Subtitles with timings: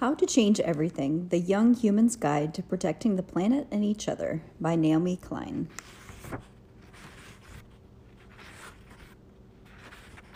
[0.00, 4.42] How to Change Everything The Young Human's Guide to Protecting the Planet and Each Other
[4.60, 5.68] by Naomi Klein.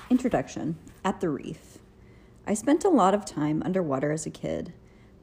[0.08, 1.78] Introduction At the Reef.
[2.46, 4.72] I spent a lot of time underwater as a kid.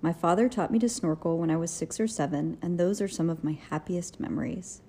[0.02, 3.08] My father taught me to snorkel when I was six or seven, and those are
[3.08, 4.82] some of my happiest memories.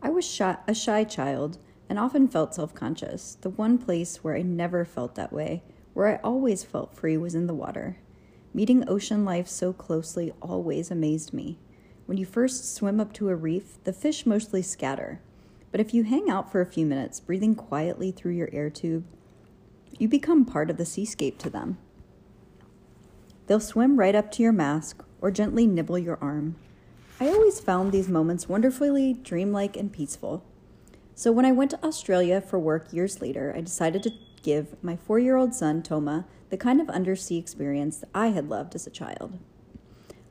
[0.00, 1.58] I was shy, a shy child
[1.90, 3.36] and often felt self conscious.
[3.42, 5.62] The one place where I never felt that way,
[5.92, 7.98] where I always felt free, was in the water.
[8.52, 11.58] Meeting ocean life so closely always amazed me.
[12.06, 15.20] When you first swim up to a reef, the fish mostly scatter.
[15.70, 19.04] But if you hang out for a few minutes, breathing quietly through your air tube,
[19.98, 21.78] you become part of the seascape to them.
[23.46, 26.56] They'll swim right up to your mask or gently nibble your arm.
[27.20, 30.42] I always found these moments wonderfully dreamlike and peaceful.
[31.14, 34.96] So when I went to Australia for work years later, I decided to give my
[34.96, 38.90] four year old son, Toma, the kind of undersea experience I had loved as a
[38.90, 39.38] child.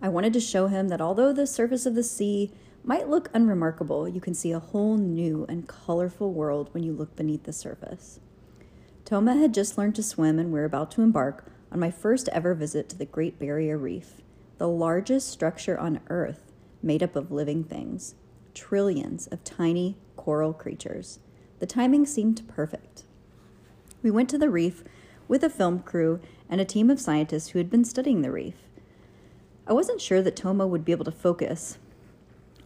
[0.02, 2.52] I wanted to show him that although the surface of the sea
[2.84, 7.15] might look unremarkable, you can see a whole new and colorful world when you look
[7.15, 8.20] beneath the surface.
[9.05, 12.54] Toma had just learned to swim, and we're about to embark on my first ever
[12.54, 14.21] visit to the Great Barrier Reef,
[14.57, 18.15] the largest structure on Earth made up of living things,
[18.54, 21.20] trillions of tiny coral creatures.
[21.60, 23.04] The timing seemed perfect.
[24.02, 24.84] We went to the reef
[25.28, 26.20] with a film crew
[26.50, 28.55] and a team of scientists who had been studying the reef.
[29.68, 31.78] I wasn't sure that Toma would be able to focus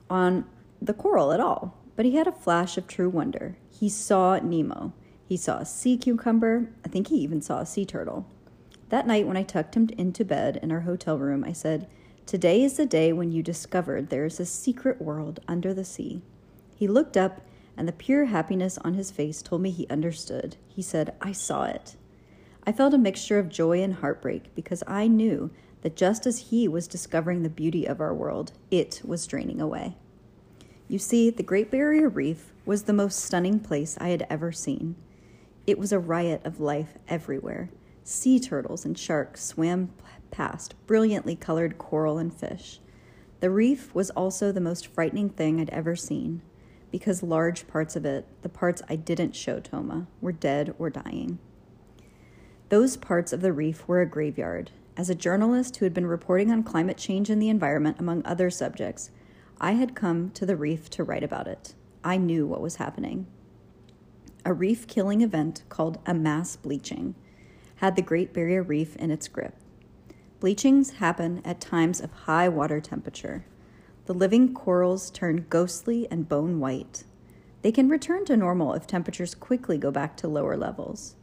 [0.10, 0.46] on
[0.82, 3.58] the coral at all, but he had a flash of true wonder.
[3.70, 4.94] He saw Nemo.
[5.28, 6.70] He saw a sea cucumber.
[6.86, 8.26] I think he even saw a sea turtle.
[8.90, 11.88] That night, when I tucked him into bed in our hotel room, I said,
[12.26, 16.22] Today is the day when you discovered there is a secret world under the sea.
[16.76, 17.42] He looked up,
[17.78, 20.58] and the pure happiness on his face told me he understood.
[20.68, 21.96] He said, I saw it.
[22.66, 26.68] I felt a mixture of joy and heartbreak because I knew that just as he
[26.68, 29.98] was discovering the beauty of our world, it was draining away.
[30.88, 34.96] You see, the Great Barrier Reef was the most stunning place I had ever seen.
[35.68, 37.70] It was a riot of life everywhere.
[38.04, 39.92] Sea turtles and sharks swam
[40.32, 42.80] past, brilliantly colored coral and fish.
[43.40, 46.42] The reef was also the most frightening thing I'd ever seen,
[46.94, 51.40] because large parts of it, the parts I didn't show Toma, were dead or dying.
[52.70, 54.70] Those parts of the reef were a graveyard.
[54.96, 58.52] As a journalist who had been reporting on climate change and the environment, among other
[58.52, 59.10] subjects,
[59.60, 61.74] I had come to the reef to write about it.
[62.04, 63.26] I knew what was happening.
[64.46, 67.16] A reef killing event called a mass bleaching
[67.78, 69.56] had the Great Barrier Reef in its grip.
[70.40, 73.46] Bleachings happen at times of high water temperature.
[74.06, 77.06] The living corals turn ghostly and bone white.
[77.62, 81.16] They can return to normal if temperatures quickly go back to lower levels.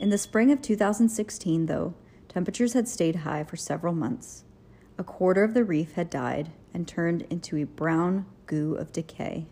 [0.00, 1.94] In the spring of 2016, though,
[2.28, 4.42] temperatures had stayed high for several months.
[4.98, 9.46] A quarter of the reef had died and turned into a brown goo of decay.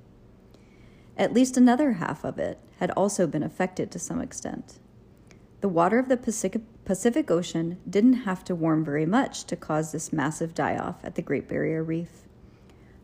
[1.17, 4.81] At least another half of it had also been affected to some extent.
[5.61, 9.93] The water of the Pacific, Pacific Ocean didn't have to warm very much to cause
[9.93, 12.25] this massive die off at the Great Barrier Reef.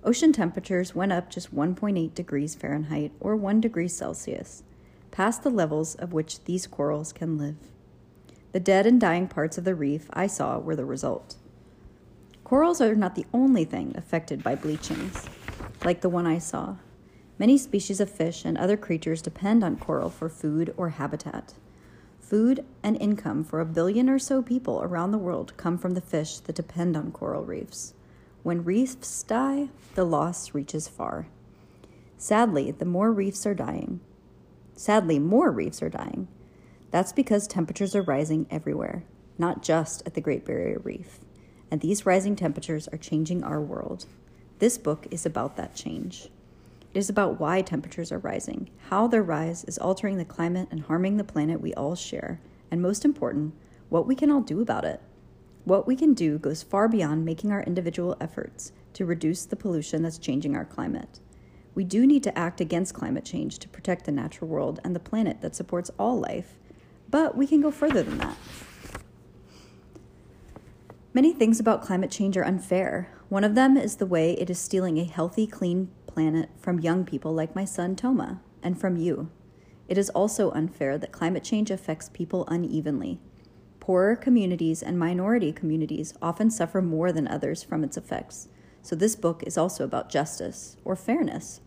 [0.02, 4.62] Ocean temperatures went up just 1.8 degrees Fahrenheit or 1 degree Celsius
[5.10, 7.56] past the levels of which these corals can live.
[8.52, 11.36] The dead and dying parts of the reef I saw were the result.
[12.44, 15.28] Corals are not the only thing affected by bleachings,
[15.84, 16.76] like the one I saw.
[17.38, 21.54] Many species of fish and other creatures depend on coral for food or habitat.
[22.20, 26.00] Food and income for a billion or so people around the world come from the
[26.00, 27.92] fish that depend on coral reefs.
[28.42, 31.26] When reefs die, the loss reaches far.
[32.16, 34.00] Sadly, the more reefs are dying,
[34.80, 36.26] Sadly, more reefs are dying.
[36.90, 39.04] That's because temperatures are rising everywhere,
[39.36, 41.20] not just at the Great Barrier Reef.
[41.70, 44.06] And these rising temperatures are changing our world.
[44.58, 46.30] This book is about that change.
[46.94, 50.80] It is about why temperatures are rising, how their rise is altering the climate and
[50.80, 52.40] harming the planet we all share,
[52.70, 53.52] and most important,
[53.90, 55.02] what we can all do about it.
[55.64, 60.02] What we can do goes far beyond making our individual efforts to reduce the pollution
[60.02, 61.20] that's changing our climate.
[61.74, 65.00] We do need to act against climate change to protect the natural world and the
[65.00, 66.56] planet that supports all life,
[67.08, 68.36] but we can go further than that.
[71.12, 73.12] Many things about climate change are unfair.
[73.28, 77.04] One of them is the way it is stealing a healthy, clean planet from young
[77.04, 79.30] people like my son Toma, and from you.
[79.88, 83.20] It is also unfair that climate change affects people unevenly.
[83.80, 88.48] Poorer communities and minority communities often suffer more than others from its effects.
[88.82, 91.60] So, this book is also about justice or fairness.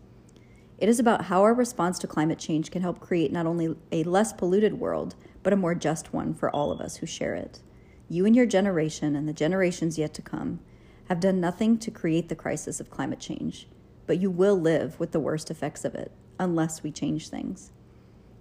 [0.78, 4.04] It is about how our response to climate change can help create not only a
[4.04, 7.60] less polluted world, but a more just one for all of us who share it.
[8.08, 10.60] you and your generation and the generations yet to come
[11.08, 13.66] have done nothing to create the crisis of climate change,
[14.06, 17.72] but you will live with the worst effects of it unless we change things.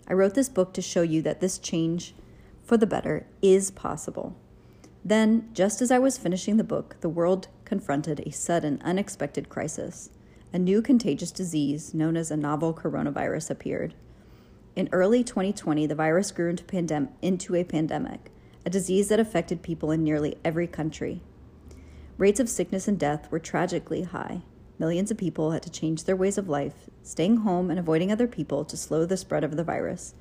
[0.07, 2.13] I wrote this book to show you that this change
[2.63, 4.35] for the better is possible.
[5.05, 10.09] Then, just as I was finishing the book, the world confronted a sudden, unexpected crisis.
[10.53, 13.95] A new contagious disease known as a novel coronavirus appeared.
[14.75, 18.31] In early 2020, the virus grew into, pandem- into a pandemic,
[18.65, 21.21] a disease that affected people in nearly every country.
[22.17, 24.41] Rates of sickness and death were tragically high.
[24.79, 28.27] Millions of people had to change their ways of life, staying home and avoiding other
[28.27, 30.15] people to slow the spread of the virus.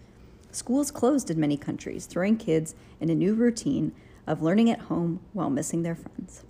[0.52, 3.92] Schools closed in many countries, throwing kids in a new routine
[4.26, 6.44] of learning at home while missing their friends.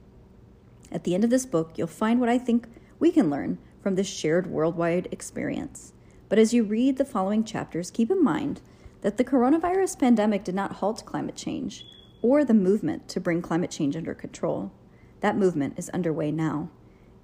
[0.90, 2.66] At the end of this book, you'll find what I think
[2.99, 5.93] we can learn from this shared worldwide experience.
[6.28, 8.60] But as you read the following chapters, keep in mind
[9.02, 11.87] that the coronavirus pandemic did not halt climate change
[12.22, 14.72] or the movement to bring climate change under control.
[15.20, 16.70] That movement is underway now.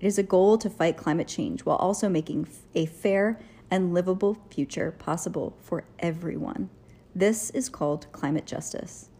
[0.01, 3.41] It is a goal to fight climate change while also making a fair
[3.71, 6.71] and livable future possible for everyone.
[7.15, 9.11] This is called climate justice.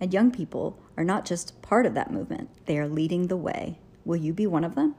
[0.00, 3.78] And young people are not just part of that movement, they are leading the way.
[4.04, 4.94] Will you be one of them?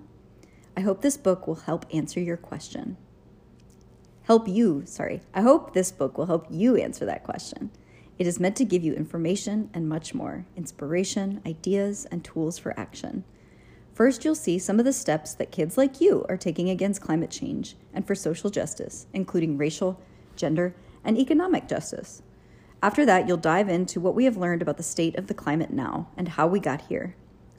[0.77, 2.97] I hope this book will help answer your question.
[4.23, 5.21] Help you, sorry.
[5.33, 7.71] I hope this book will help you answer that question.
[8.17, 12.77] It is meant to give you information and much more inspiration, ideas, and tools for
[12.79, 13.25] action.
[13.93, 17.29] First, you'll see some of the steps that kids like you are taking against climate
[17.29, 19.99] change and for social justice, including racial,
[20.35, 20.73] gender,
[21.03, 22.23] and economic justice.
[22.81, 25.71] After that, you'll dive into what we have learned about the state of the climate
[25.71, 27.15] now and how we got here.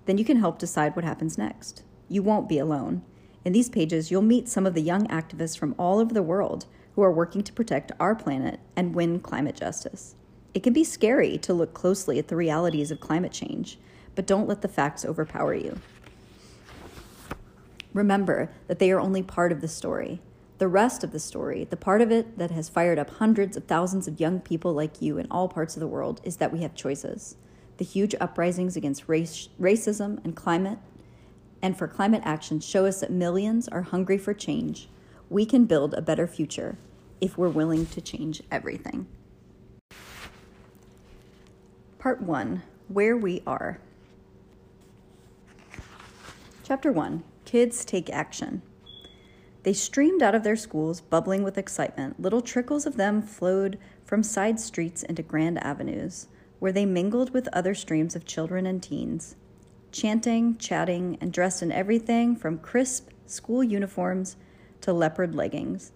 [0.07, 1.85] Then you can help decide what happens next.
[2.09, 3.03] You won't be alone.
[3.45, 6.67] In these pages, you'll meet some of the young activists from all over the world
[6.97, 10.17] who are working to protect our planet and win climate justice.
[10.53, 13.79] It can be scary to look closely at the realities of climate change,
[14.15, 15.79] but don't let the facts overpower you.
[17.95, 20.21] Remember that they are only part of the story.
[20.59, 23.65] The rest of the story, the part of it that has fired up hundreds of
[23.65, 26.61] thousands of young people like you in all parts of the world, is that we
[26.63, 27.37] have choices.
[27.79, 30.79] The huge uprisings against race, racism and climate
[31.63, 34.89] and for climate action show us that millions are hungry for change.
[35.31, 36.77] We can build a better future
[37.23, 39.07] if we're willing to change everything.
[41.99, 43.79] Part 1 Where We Are.
[46.65, 47.23] Chapter 1
[47.55, 48.63] Kids take action.
[49.63, 52.19] They streamed out of their schools, bubbling with excitement.
[52.19, 56.27] Little trickles of them flowed from side streets into grand avenues,
[56.59, 59.37] where they mingled with other streams of children and teens,
[59.93, 64.35] chanting, chatting, and dressed in everything from crisp school uniforms
[64.81, 65.93] to leopard leggings.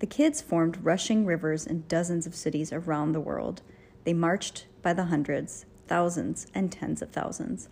[0.00, 3.62] The kids formed rushing rivers in dozens of cities around the world.
[4.04, 7.70] They marched by the hundreds, thousands, and tens of thousands.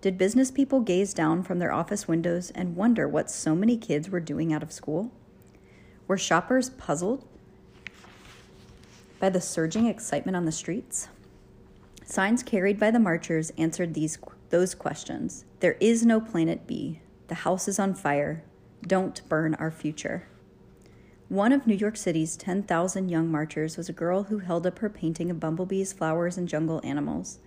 [0.00, 4.08] Did business people gaze down from their office windows and wonder what so many kids
[4.08, 5.12] were doing out of school?
[6.08, 7.26] Were shoppers puzzled
[9.18, 11.08] by the surging excitement on the streets?
[12.02, 14.18] Signs carried by the marchers answered these,
[14.48, 15.44] those questions.
[15.60, 17.00] There is no planet B.
[17.28, 18.42] The house is on fire.
[18.86, 20.26] Don't burn our future.
[21.28, 24.88] One of New York City's 10,000 young marchers was a girl who held up her
[24.88, 27.38] painting of bumblebees, flowers, and jungle animals.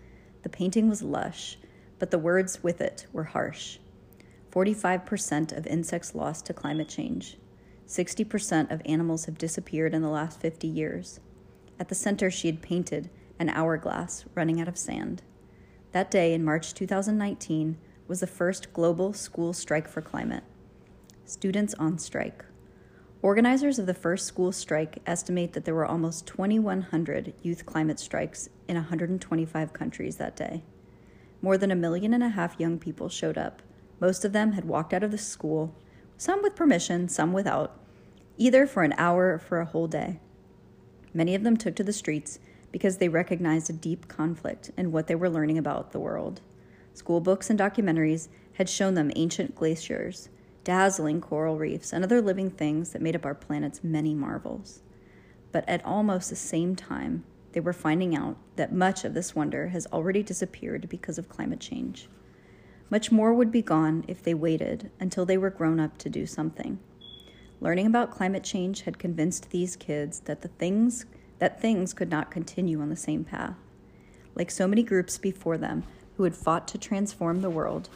[0.43, 1.57] The painting was lush,
[1.99, 3.77] but the words with it were harsh
[4.53, 7.37] 45% of insects lost to climate change.
[7.87, 11.19] 60% of animals have disappeared in the last 50 years.
[11.79, 15.23] At the center, she had painted an hourglass running out of sand.
[15.91, 17.77] That day in March 2019
[18.07, 20.43] was the first global school strike for climate.
[21.25, 22.45] Students on strike.
[23.23, 28.49] Organizers of the first school strike estimate that there were almost 2,100 youth climate strikes
[28.67, 30.63] in 125 countries that day.
[31.43, 33.61] More than a million and a half young people showed up.
[33.99, 35.75] Most of them had walked out of the school,
[36.17, 37.77] some with permission, some without,
[38.37, 40.21] either for an hour or for a whole day.
[41.13, 42.39] Many of them took to the streets
[42.71, 46.39] because they recognized a deep conflict in what they were learning about the world.
[46.93, 50.29] School books and documentaries had shown them ancient glaciers,
[50.63, 54.81] dazzling coral reefs, and other living things that made up our planet's many marvels.
[55.51, 59.69] But at almost the same time, they were finding out that much of this wonder
[59.69, 62.09] has already disappeared because of climate change.
[62.89, 66.25] Much more would be gone if they waited until they were grown up to do
[66.25, 66.79] something.
[67.61, 71.05] Learning about climate change had convinced these kids that the things
[71.39, 73.55] that things could not continue on the same path.
[74.35, 75.83] Like so many groups before them
[76.17, 77.89] who had fought to transform the world,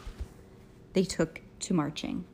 [0.92, 2.24] they took to marching.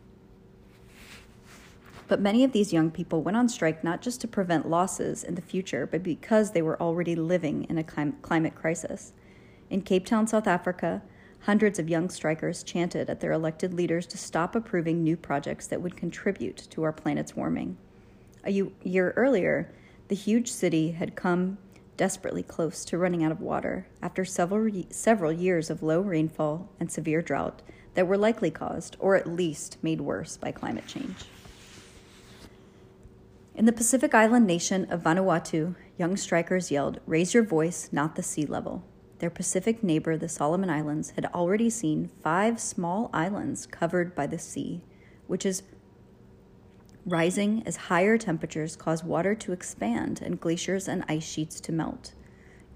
[2.06, 5.34] But many of these young people went on strike not just to prevent losses in
[5.34, 9.12] the future, but because they were already living in a clim- climate crisis.
[9.70, 11.02] In Cape Town, South Africa,
[11.40, 15.80] hundreds of young strikers chanted at their elected leaders to stop approving new projects that
[15.80, 17.76] would contribute to our planet's warming.
[18.44, 19.72] A year earlier,
[20.08, 21.56] the huge city had come
[21.96, 26.90] desperately close to running out of water after several, several years of low rainfall and
[26.90, 27.62] severe drought
[27.94, 31.24] that were likely caused, or at least made worse, by climate change.
[33.56, 38.22] In the Pacific island nation of Vanuatu, young strikers yelled, Raise your voice, not the
[38.22, 38.84] sea level.
[39.20, 44.40] Their Pacific neighbor, the Solomon Islands, had already seen five small islands covered by the
[44.40, 44.82] sea,
[45.28, 45.62] which is
[47.06, 52.12] rising as higher temperatures cause water to expand and glaciers and ice sheets to melt.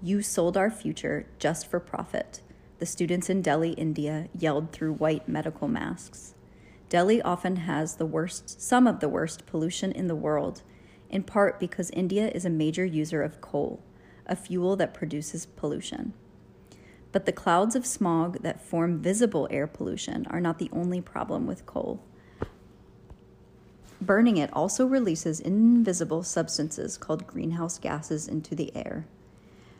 [0.01, 2.41] You sold our future just for profit,
[2.77, 6.35] the students in Delhi, India yelled through white medical masks.
[6.87, 10.63] Delhi often has the worst, some of the worst pollution in the world,
[11.09, 13.81] in part because India is a major user of coal,
[14.25, 16.13] a fuel that produces pollution.
[17.11, 21.47] But the clouds of smog that form visible air pollution are not the only problem
[21.47, 22.03] with coal.
[24.01, 29.07] Burning it also releases invisible substances called greenhouse gases into the air.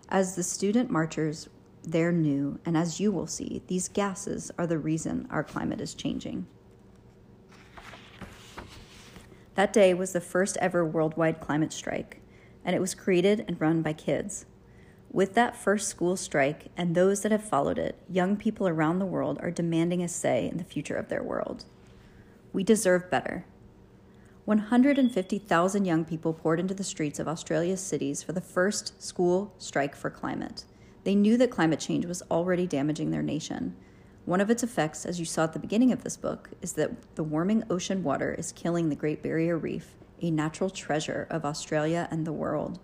[0.09, 1.47] As the student marchers
[1.83, 5.93] there knew, and as you will see, these gases are the reason our climate is
[5.93, 6.47] changing.
[9.55, 12.21] That day was the first ever worldwide climate strike,
[12.63, 14.45] and it was created and run by kids.
[15.11, 19.05] With that first school strike and those that have followed it, young people around the
[19.05, 21.65] world are demanding a say in the future of their world.
[22.53, 23.45] We deserve better.
[24.45, 29.95] 150,000 young people poured into the streets of Australia's cities for the first school strike
[29.95, 30.65] for climate.
[31.03, 33.75] They knew that climate change was already damaging their nation.
[34.29, 37.15] One of its effects, as you saw at the beginning of this book, is that
[37.15, 42.07] the warming ocean water is killing the Great Barrier Reef, a natural treasure of Australia
[42.11, 42.77] and the world.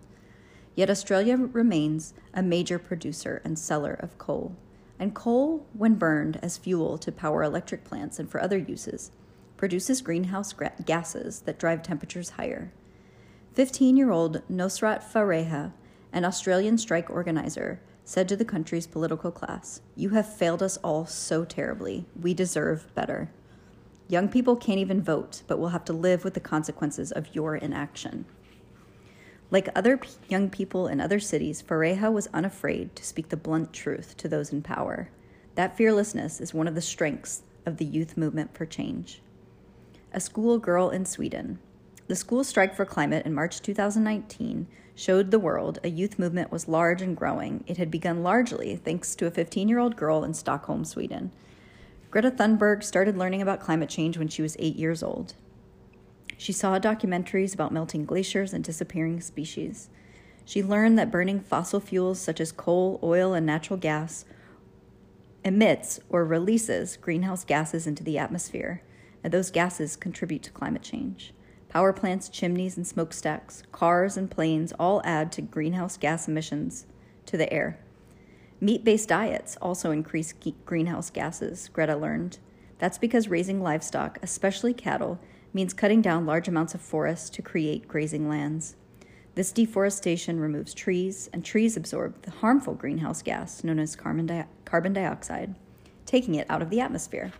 [0.74, 4.56] Yet Australia remains a major producer and seller of coal.
[4.98, 9.12] And coal, when burned as fuel to power electric plants and for other uses,
[9.56, 10.52] produces greenhouse
[10.84, 12.72] gases that drive temperatures higher.
[13.52, 15.72] 15 year old Nosrat Fareha,
[16.12, 21.06] an Australian strike organizer, said to the country's political class, You have failed us all
[21.06, 22.06] so terribly.
[22.18, 23.30] We deserve better.
[24.08, 27.56] Young people can't even vote, but will have to live with the consequences of your
[27.56, 28.24] inaction.
[29.50, 33.72] Like other p- young people in other cities, Fareha was unafraid to speak the blunt
[33.72, 35.10] truth to those in power.
[35.56, 39.20] That fearlessness is one of the strengths of the youth movement for change
[40.12, 41.58] a school girl in Sweden.
[42.08, 46.68] The school strike for climate in March 2019 showed the world a youth movement was
[46.68, 47.64] large and growing.
[47.66, 51.32] It had begun largely thanks to a 15 year old girl in Stockholm, Sweden.
[52.12, 55.34] Greta Thunberg started learning about climate change when she was eight years old.
[56.38, 59.88] She saw documentaries about melting glaciers and disappearing species.
[60.44, 64.24] She learned that burning fossil fuels such as coal, oil, and natural gas
[65.44, 68.82] emits or releases greenhouse gases into the atmosphere
[69.24, 71.32] and those gases contribute to climate change.
[71.76, 76.86] Power plants, chimneys, and smokestacks, cars, and planes all add to greenhouse gas emissions
[77.26, 77.78] to the air.
[78.62, 80.32] Meat based diets also increase
[80.64, 82.38] greenhouse gases, Greta learned.
[82.78, 85.20] That's because raising livestock, especially cattle,
[85.52, 88.74] means cutting down large amounts of forests to create grazing lands.
[89.34, 94.46] This deforestation removes trees, and trees absorb the harmful greenhouse gas known as carbon, di-
[94.64, 95.54] carbon dioxide,
[96.06, 97.32] taking it out of the atmosphere.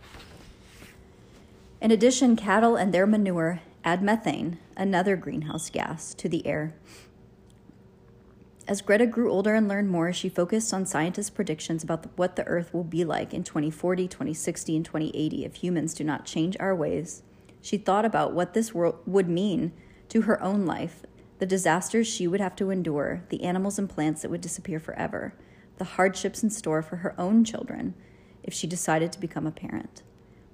[1.81, 6.73] In addition, cattle and their manure add methane, another greenhouse gas, to the air.
[8.67, 12.35] As Greta grew older and learned more, she focused on scientists' predictions about the, what
[12.35, 16.57] the Earth will be like in 2040, 2060, and 2080 if humans do not change
[16.59, 17.23] our ways.
[17.61, 19.71] She thought about what this world would mean
[20.09, 21.03] to her own life,
[21.39, 25.33] the disasters she would have to endure, the animals and plants that would disappear forever,
[25.77, 27.93] the hardships in store for her own children
[28.43, 30.03] if she decided to become a parent.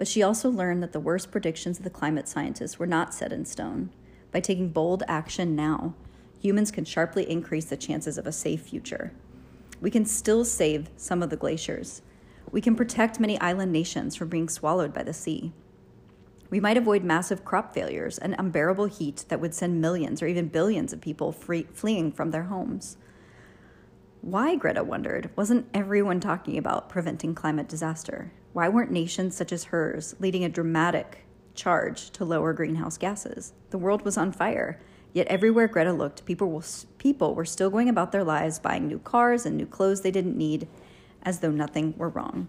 [0.04, 3.32] But she also learned that the worst predictions of the climate scientists were not set
[3.32, 3.90] in stone.
[4.34, 5.94] By taking bold action now,
[6.42, 9.14] humans can sharply increase the chances of a safe future.
[9.80, 12.02] We can still save some of the glaciers.
[12.52, 15.54] We can protect many island nations from being swallowed by the sea.
[16.50, 20.50] We might avoid massive crop failures and unbearable heat that would send millions or even
[20.50, 22.98] billions of people free, fleeing from their homes.
[24.20, 28.34] Why, Greta wondered, wasn't everyone talking about preventing climate disaster?
[28.54, 33.54] Why weren't nations such as hers leading a dramatic charge to lower greenhouse gases?
[33.72, 34.80] The world was on fire.
[35.12, 36.64] Yet everywhere Greta looked, people were,
[37.00, 40.38] people were still going about their lives buying new cars and new clothes they didn't
[40.38, 40.68] need,
[41.24, 42.48] as though nothing were wrong.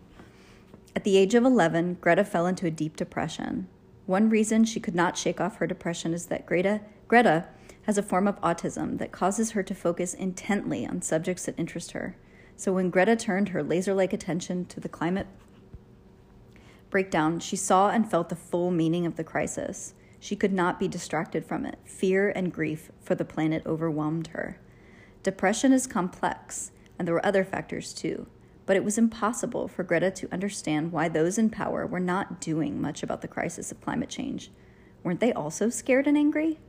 [0.95, 3.67] At the age of 11, Greta fell into a deep depression.
[4.05, 7.47] One reason she could not shake off her depression is that Greta, Greta
[7.83, 11.93] has a form of autism that causes her to focus intently on subjects that interest
[11.93, 12.17] her.
[12.57, 15.27] So when Greta turned her laser like attention to the climate
[16.95, 19.95] breakdown, she saw and felt the full meaning of the crisis.
[20.21, 21.77] She could not be distracted from it.
[21.85, 24.61] Fear and grief for the planet overwhelmed her.
[25.25, 28.29] Depression is complex, and there were other factors too,
[28.65, 32.81] but it was impossible for Greta to understand why those in power were not doing
[32.81, 34.53] much about the crisis of climate change.
[35.03, 36.61] Weren't they also scared and angry?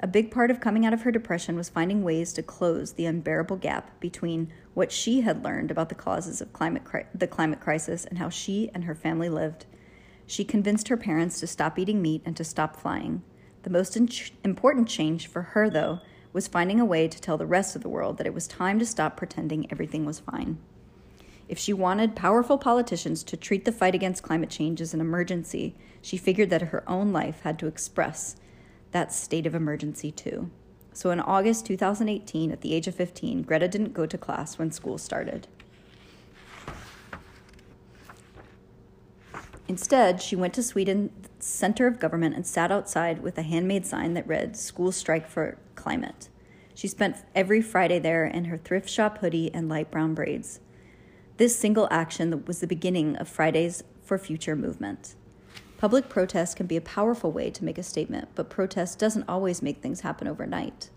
[0.00, 3.06] A big part of coming out of her depression was finding ways to close the
[3.06, 7.60] unbearable gap between what she had learned about the causes of climate cri- the climate
[7.60, 9.64] crisis and how she and her family lived.
[10.26, 13.22] She convinced her parents to stop eating meat and to stop flying.
[13.62, 14.08] The most in-
[14.44, 16.00] important change for her, though,
[16.32, 18.78] was finding a way to tell the rest of the world that it was time
[18.78, 20.58] to stop pretending everything was fine.
[21.48, 25.74] If she wanted powerful politicians to treat the fight against climate change as an emergency,
[26.02, 28.36] she figured that her own life had to express
[28.96, 30.50] that state of emergency too.
[30.94, 34.70] So in August 2018, at the age of 15, Greta didn't go to class when
[34.70, 35.46] school started.
[39.68, 41.10] Instead, she went to Sweden's
[41.40, 45.58] center of government and sat outside with a handmade sign that read, School Strike for
[45.74, 46.30] Climate.
[46.74, 50.60] She spent every Friday there in her thrift shop hoodie and light brown braids.
[51.36, 55.16] This single action was the beginning of Fridays for Future movement.
[55.78, 59.60] Public protest can be a powerful way to make a statement, but protest doesn't always
[59.60, 60.88] make things happen overnight.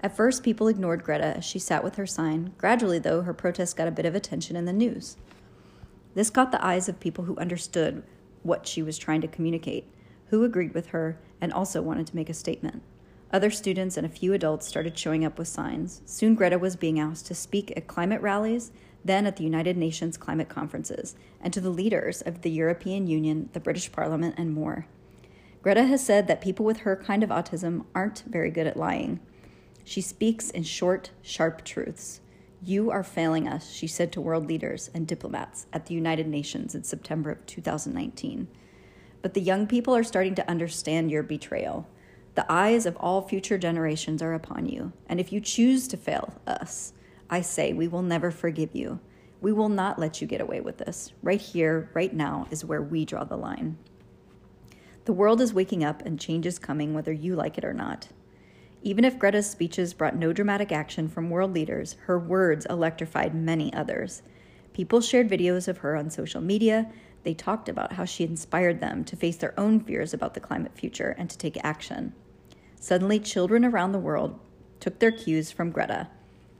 [0.00, 2.54] At first, people ignored Greta as she sat with her sign.
[2.56, 5.16] Gradually, though, her protest got a bit of attention in the news.
[6.14, 8.02] This caught the eyes of people who understood
[8.42, 9.86] what she was trying to communicate,
[10.28, 12.82] who agreed with her, and also wanted to make a statement.
[13.32, 16.02] Other students and a few adults started showing up with signs.
[16.04, 18.72] Soon, Greta was being asked to speak at climate rallies
[19.04, 23.48] then at the United Nations climate conferences, and to the leaders of the European Union,
[23.52, 24.86] the British Parliament, and more.
[25.62, 29.20] Greta has said that people with her kind of autism aren't very good at lying.
[29.84, 32.20] She speaks in short, sharp truths.
[32.64, 36.74] You are failing us, she said to world leaders and diplomats at the United Nations
[36.74, 38.48] in September of 2019.
[39.20, 41.88] But the young people are starting to understand your betrayal.
[42.34, 46.34] The eyes of all future generations are upon you, and if you choose to fail
[46.46, 46.92] us,
[47.32, 49.00] I say, we will never forgive you.
[49.40, 51.14] We will not let you get away with this.
[51.22, 53.78] Right here, right now, is where we draw the line.
[55.06, 58.08] The world is waking up and change is coming whether you like it or not.
[58.82, 63.72] Even if Greta's speeches brought no dramatic action from world leaders, her words electrified many
[63.72, 64.22] others.
[64.74, 66.92] People shared videos of her on social media.
[67.22, 70.76] They talked about how she inspired them to face their own fears about the climate
[70.76, 72.12] future and to take action.
[72.78, 74.38] Suddenly, children around the world
[74.80, 76.08] took their cues from Greta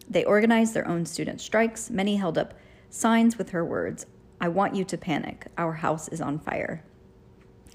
[0.08, 1.90] they organized their own student strikes.
[1.90, 2.54] Many held up
[2.90, 4.06] signs with her words
[4.40, 5.46] I want you to panic.
[5.56, 6.84] Our house is on fire.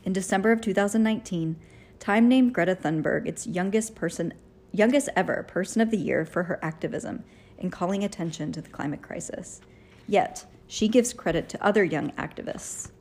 [0.03, 1.57] In December of 2019,
[1.99, 4.33] Time named Greta Thunberg its youngest person
[4.71, 7.23] youngest ever person of the year for her activism
[7.57, 9.61] in calling attention to the climate crisis.
[10.07, 12.91] Yet, she gives credit to other young activists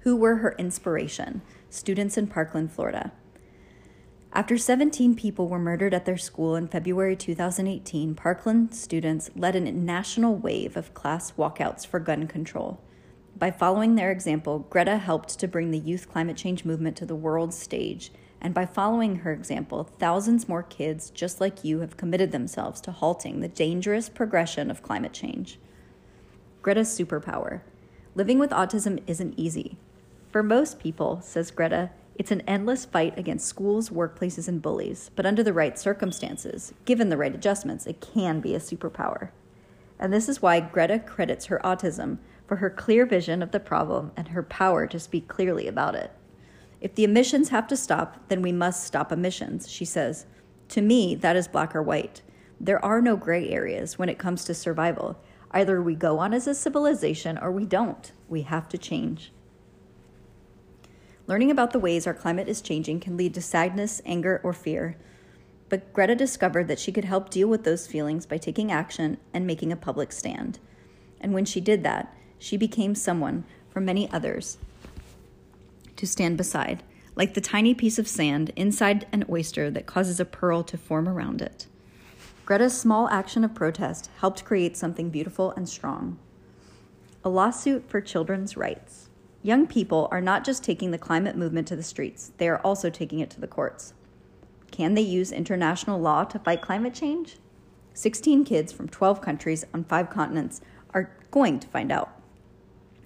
[0.00, 3.12] who were her inspiration, students in Parkland, Florida.
[4.38, 9.60] After 17 people were murdered at their school in February 2018, Parkland students led a
[9.60, 12.80] national wave of class walkouts for gun control.
[13.36, 17.16] By following their example, Greta helped to bring the youth climate change movement to the
[17.16, 18.12] world stage.
[18.40, 22.92] And by following her example, thousands more kids just like you have committed themselves to
[22.92, 25.58] halting the dangerous progression of climate change.
[26.62, 27.62] Greta's superpower.
[28.14, 29.78] Living with autism isn't easy.
[30.30, 35.24] For most people, says Greta, it's an endless fight against schools, workplaces, and bullies, but
[35.24, 39.30] under the right circumstances, given the right adjustments, it can be a superpower.
[40.00, 44.10] And this is why Greta credits her autism for her clear vision of the problem
[44.16, 46.10] and her power to speak clearly about it.
[46.80, 50.26] If the emissions have to stop, then we must stop emissions, she says.
[50.70, 52.22] To me, that is black or white.
[52.60, 55.20] There are no gray areas when it comes to survival.
[55.52, 58.10] Either we go on as a civilization or we don't.
[58.28, 59.32] We have to change.
[61.28, 64.96] Learning about the ways our climate is changing can lead to sadness, anger, or fear.
[65.68, 69.46] But Greta discovered that she could help deal with those feelings by taking action and
[69.46, 70.58] making a public stand.
[71.20, 74.56] And when she did that, she became someone for many others
[75.96, 76.82] to stand beside,
[77.14, 81.06] like the tiny piece of sand inside an oyster that causes a pearl to form
[81.06, 81.66] around it.
[82.46, 86.18] Greta's small action of protest helped create something beautiful and strong
[87.24, 89.07] a lawsuit for children's rights.
[89.42, 92.90] Young people are not just taking the climate movement to the streets, they are also
[92.90, 93.94] taking it to the courts.
[94.70, 97.36] Can they use international law to fight climate change?
[97.94, 100.60] 16 kids from 12 countries on five continents
[100.92, 102.10] are going to find out.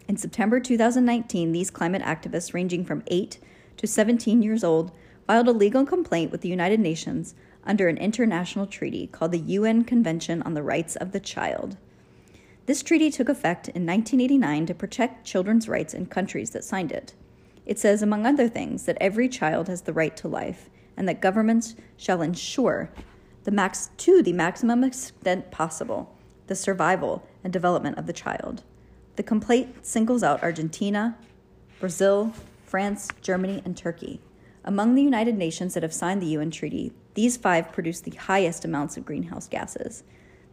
[0.09, 3.39] In September 2019, these climate activists, ranging from 8
[3.77, 4.93] to 17 years old,
[5.27, 9.85] filed a legal complaint with the United Nations under an international treaty called the UN
[9.85, 11.77] Convention on the Rights of the Child.
[12.67, 17.15] This treaty took effect in 1989 to protect children's rights in countries that signed it.
[17.67, 21.21] It says, among other things, that every child has the right to life and that
[21.21, 22.91] governments shall ensure
[23.45, 28.63] the max to the maximum extent possible the survival and development of the child.
[29.17, 31.17] The complaint singles out Argentina,
[31.81, 32.33] Brazil,
[32.65, 34.21] France, Germany, and Turkey.
[34.65, 38.65] Among the United Nations that have signed the UN treaty, these five produce the highest
[38.65, 40.05] amounts of greenhouse gases.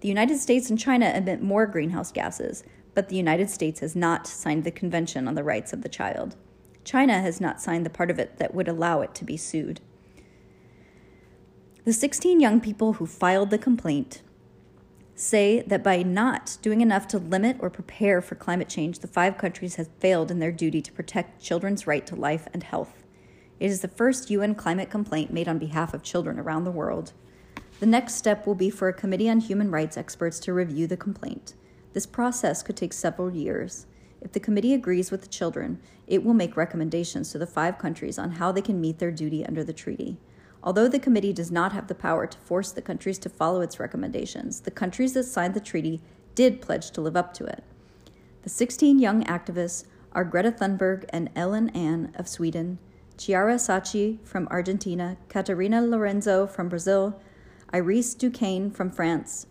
[0.01, 4.27] The United States and China emit more greenhouse gases, but the United States has not
[4.27, 6.35] signed the Convention on the Rights of the Child.
[6.83, 9.81] China has not signed the part of it that would allow it to be sued.
[11.83, 14.21] The 16 young people who filed the complaint
[15.15, 19.37] say that by not doing enough to limit or prepare for climate change, the five
[19.37, 23.03] countries have failed in their duty to protect children's right to life and health.
[23.59, 27.11] It is the first UN climate complaint made on behalf of children around the world.
[27.79, 30.97] The next step will be for a committee on human rights experts to review the
[30.97, 31.53] complaint.
[31.93, 33.85] This process could take several years.
[34.19, 38.19] If the committee agrees with the children, it will make recommendations to the five countries
[38.19, 40.17] on how they can meet their duty under the treaty.
[40.61, 43.79] Although the committee does not have the power to force the countries to follow its
[43.79, 46.01] recommendations, the countries that signed the treaty
[46.35, 47.63] did pledge to live up to it.
[48.41, 52.77] The 16 young activists are Greta Thunberg and Ellen Ann of Sweden,
[53.17, 57.21] Chiara Sacchi from Argentina, Catarina Lorenzo from Brazil,
[57.71, 59.47] Iris Duquesne from France,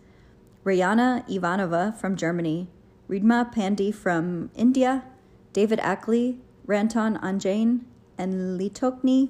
[0.65, 2.67] Raina Ivanova from Germany,
[3.09, 5.03] Ridhima Pandey from India,
[5.53, 7.81] David Ackley, Ranton Anjain,
[8.17, 9.29] and Litokne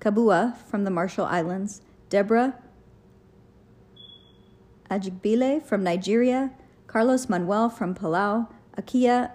[0.00, 2.54] Kabua from the Marshall Islands, Deborah
[4.90, 6.52] Adegbile from Nigeria,
[6.86, 9.30] Carlos Manuel from Palau, Ayakha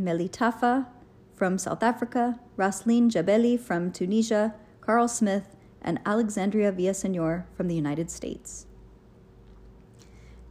[0.00, 0.86] Melithafa
[1.34, 5.53] from South Africa, Raslen Jbeili from Tunisia, Carl Smith,
[5.84, 8.66] and Alexandria Villasenor from the United States.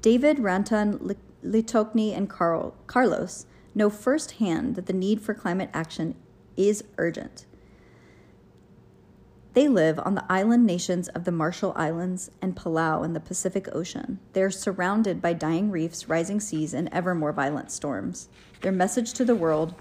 [0.02, 6.15] David, Ranton, Litokne, and Carl, Carlos know firsthand that the need for climate action
[6.56, 7.46] is urgent.
[9.54, 13.67] They live on the island nations of the Marshall Islands and Palau in the Pacific
[13.72, 14.19] Ocean.
[14.34, 18.30] They are surrounded by dying reefs, rising seas, and ever more violent storms.
[18.62, 19.76] Their message to the world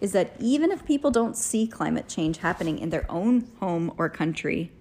[0.00, 4.08] is that even if people don't see climate change happening in their own home or
[4.08, 4.72] country,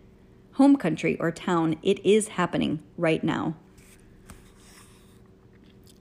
[0.57, 3.55] home country or town, it is happening right now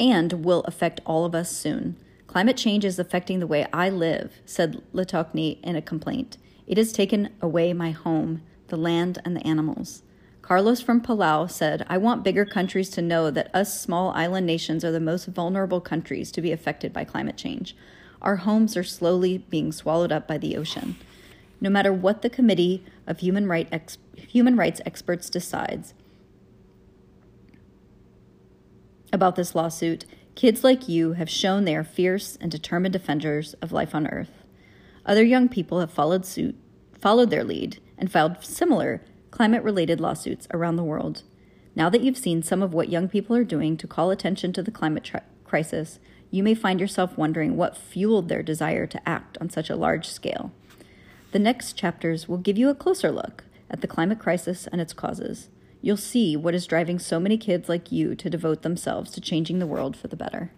[0.01, 1.95] and will affect all of us soon.
[2.27, 6.39] Climate change is affecting the way I live, said Litokne in a complaint.
[6.67, 10.03] It has taken away my home, the land, and the animals.
[10.41, 14.85] Carlos from Palau said, I want bigger countries to know that us small island nations
[14.85, 17.77] are the most vulnerable countries to be affected by climate change.
[18.23, 20.97] Our homes are slowly being swallowed up by the ocean.
[21.61, 25.95] No matter what the Committee of Human, right ex- Human Rights Experts decides
[29.13, 33.73] about this lawsuit, kids like you have shown they are fierce and determined defenders of
[33.73, 34.45] life on Earth.
[35.05, 36.57] Other young people have followed suit,
[37.01, 41.23] followed their lead, and filed similar climate related lawsuits around the world.
[41.75, 44.63] Now that you've seen some of what young people are doing to call attention to
[44.63, 45.11] the climate
[45.45, 45.99] crisis,
[46.31, 50.09] you may find yourself wondering what fueled their desire to act on such a large
[50.09, 50.53] scale.
[51.33, 54.93] The next chapters will give you a closer look at the climate crisis and its
[54.93, 55.49] causes.
[55.83, 59.59] You'll see what is driving so many kids like you to devote themselves to changing
[59.59, 60.53] the world for the better.